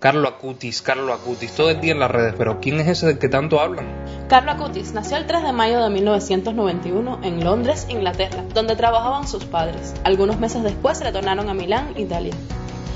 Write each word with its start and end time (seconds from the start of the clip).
Carlo 0.00 0.28
Acutis, 0.28 0.80
Carlo 0.80 1.12
Acutis, 1.12 1.50
todo 1.50 1.70
el 1.70 1.80
día 1.80 1.90
en 1.90 1.98
las 1.98 2.10
redes, 2.12 2.34
pero 2.38 2.60
¿quién 2.60 2.78
es 2.78 2.86
ese 2.86 3.06
del 3.08 3.18
que 3.18 3.28
tanto 3.28 3.58
hablan? 3.58 3.84
Carlo 4.28 4.52
Acutis 4.52 4.92
nació 4.92 5.16
el 5.16 5.26
3 5.26 5.42
de 5.42 5.52
mayo 5.52 5.82
de 5.82 5.90
1991 5.90 7.18
en 7.24 7.42
Londres, 7.42 7.86
Inglaterra, 7.88 8.44
donde 8.54 8.76
trabajaban 8.76 9.26
sus 9.26 9.44
padres. 9.44 9.94
Algunos 10.04 10.38
meses 10.38 10.62
después 10.62 11.00
retornaron 11.00 11.48
a 11.48 11.54
Milán, 11.54 11.94
Italia. 11.96 12.32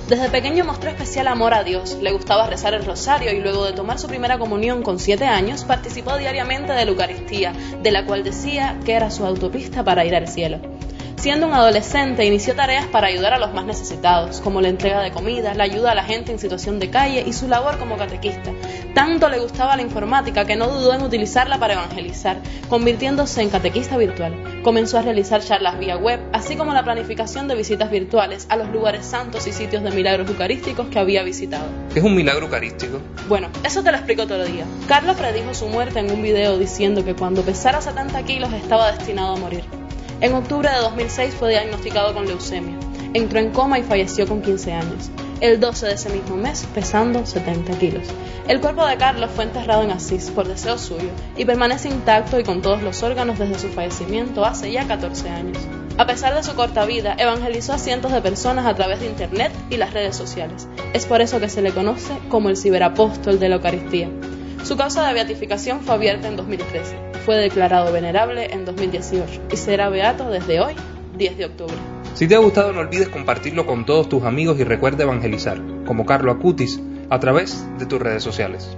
Desde 0.08 0.28
pequeño 0.28 0.64
mostró 0.64 0.90
especial 0.90 1.26
amor 1.26 1.54
a 1.54 1.64
Dios, 1.64 1.98
le 2.00 2.12
gustaba 2.12 2.46
rezar 2.46 2.74
el 2.74 2.85
rosario 2.85 3.32
y 3.32 3.40
luego 3.40 3.64
de 3.64 3.72
tomar 3.72 3.98
su 3.98 4.06
primera 4.06 4.38
comunión 4.38 4.84
con 4.84 5.00
siete 5.00 5.24
años 5.24 5.64
participó 5.64 6.16
diariamente 6.19 6.72
de 6.72 6.84
la 6.84 6.90
Eucaristía, 6.92 7.53
de 7.82 7.90
la 7.90 8.06
cual 8.06 8.22
decía 8.22 8.78
que 8.84 8.92
era 8.92 9.10
su 9.10 9.26
autopista 9.26 9.82
para 9.82 10.04
ir 10.04 10.14
al 10.14 10.28
cielo. 10.28 10.60
Siendo 11.22 11.46
un 11.46 11.54
adolescente, 11.54 12.26
inició 12.26 12.56
tareas 12.56 12.86
para 12.86 13.06
ayudar 13.06 13.32
a 13.32 13.38
los 13.38 13.54
más 13.54 13.64
necesitados, 13.64 14.40
como 14.40 14.60
la 14.60 14.66
entrega 14.66 15.00
de 15.02 15.12
comida, 15.12 15.54
la 15.54 15.62
ayuda 15.62 15.92
a 15.92 15.94
la 15.94 16.02
gente 16.02 16.32
en 16.32 16.41
situación 16.41 16.80
de 16.80 16.91
calle 16.91 17.22
y 17.24 17.32
su 17.32 17.46
labor 17.46 17.78
como 17.78 17.96
catequista. 17.96 18.50
Tanto 18.92 19.28
le 19.28 19.38
gustaba 19.38 19.77
la 19.77 19.82
informática 19.82 20.44
que 20.46 20.56
no 20.56 20.66
dudó 20.66 20.94
en 20.94 21.02
utilizarla 21.02 21.60
para 21.60 21.74
evangelizar, 21.74 22.38
convirtiéndose 22.68 23.40
en 23.40 23.50
catequista 23.50 23.96
virtual. 23.96 24.34
Comenzó 24.64 24.98
a 24.98 25.02
realizar 25.02 25.44
charlas 25.44 25.78
vía 25.78 25.96
web, 25.96 26.18
así 26.32 26.56
como 26.56 26.74
la 26.74 26.82
planificación 26.82 27.46
de 27.46 27.54
visitas 27.54 27.88
virtuales 27.88 28.46
a 28.48 28.56
los 28.56 28.70
lugares 28.70 29.06
santos 29.06 29.46
y 29.46 29.52
sitios 29.52 29.84
de 29.84 29.92
milagros 29.92 30.28
eucarísticos 30.28 30.88
que 30.88 30.98
había 30.98 31.22
visitado. 31.22 31.66
¿Qué 31.92 32.00
es 32.00 32.04
un 32.04 32.16
milagro 32.16 32.46
eucarístico? 32.46 32.98
Bueno, 33.28 33.46
eso 33.62 33.84
te 33.84 33.92
lo 33.92 33.96
explico 33.96 34.22
otro 34.22 34.44
día. 34.44 34.64
Carlos 34.88 35.16
predijo 35.16 35.54
su 35.54 35.68
muerte 35.68 36.00
en 36.00 36.10
un 36.10 36.20
video 36.20 36.58
diciendo 36.58 37.04
que 37.04 37.14
cuando 37.14 37.42
pesara 37.42 37.80
70 37.80 38.24
kilos 38.24 38.52
estaba 38.52 38.91
destinado 38.91 39.36
a 39.36 39.38
morir. 39.38 39.81
En 40.22 40.34
octubre 40.34 40.70
de 40.70 40.78
2006 40.78 41.34
fue 41.34 41.50
diagnosticado 41.50 42.14
con 42.14 42.26
leucemia. 42.26 42.76
Entró 43.12 43.40
en 43.40 43.50
coma 43.50 43.80
y 43.80 43.82
falleció 43.82 44.24
con 44.28 44.40
15 44.40 44.72
años. 44.72 45.10
El 45.40 45.58
12 45.58 45.86
de 45.86 45.94
ese 45.94 46.10
mismo 46.10 46.36
mes, 46.36 46.64
pesando 46.72 47.26
70 47.26 47.76
kilos. 47.80 48.06
El 48.46 48.60
cuerpo 48.60 48.86
de 48.86 48.96
Carlos 48.98 49.32
fue 49.34 49.42
enterrado 49.42 49.82
en 49.82 49.90
Asís 49.90 50.30
por 50.30 50.46
deseo 50.46 50.78
suyo 50.78 51.08
y 51.36 51.44
permanece 51.44 51.88
intacto 51.88 52.38
y 52.38 52.44
con 52.44 52.62
todos 52.62 52.84
los 52.84 53.02
órganos 53.02 53.36
desde 53.41 53.58
su 53.58 53.69
fallecimiento 53.70 54.44
hace 54.44 54.70
ya 54.70 54.86
14 54.86 55.28
años. 55.28 55.58
A 55.98 56.06
pesar 56.06 56.36
de 56.36 56.44
su 56.44 56.54
corta 56.54 56.84
vida, 56.84 57.16
evangelizó 57.19 57.72
a 57.72 57.78
cientos 57.78 58.12
de 58.12 58.22
personas 58.22 58.66
a 58.66 58.77
través 58.77 59.00
de 59.00 59.06
Internet 59.06 59.50
y 59.70 59.77
las 59.77 59.92
redes 59.92 60.14
sociales. 60.14 60.69
Es 60.92 61.04
por 61.04 61.20
eso 61.20 61.41
que 61.41 61.48
se 61.48 61.62
le 61.62 61.72
conoce 61.72 62.16
como 62.28 62.48
el 62.48 62.56
ciberapóstol 62.56 63.41
de 63.41 63.48
la 63.48 63.56
Eucaristía. 63.56 64.08
Su 64.62 64.77
causa 64.77 65.04
de 65.04 65.14
beatificación 65.14 65.80
fue 65.80 65.97
abierta 65.97 66.28
en 66.28 66.36
2013. 66.36 67.11
Fue 67.25 67.37
declarado 67.37 67.92
venerable 67.92 68.53
en 68.53 68.65
2018 68.65 69.42
y 69.53 69.56
será 69.56 69.89
beato 69.89 70.28
desde 70.28 70.61
hoy, 70.61 70.75
10 71.17 71.39
de 71.39 71.45
octubre. 71.45 71.75
Si 72.15 72.27
te 72.27 72.34
ha 72.34 72.39
gustado 72.39 72.73
no 72.73 72.81
olvides 72.81 73.09
compartirlo 73.09 73.65
con 73.65 73.87
todos 73.87 74.09
tus 74.09 74.25
amigos 74.25 74.59
y 74.59 74.65
recuerda 74.65 75.05
evangelizar, 75.05 75.59
como 75.87 76.05
Carlo 76.05 76.33
Acutis, 76.33 76.81
a 77.11 77.20
través 77.20 77.65
de 77.78 77.87
tus 77.87 78.00
redes 78.00 78.23
sociales. 78.23 78.77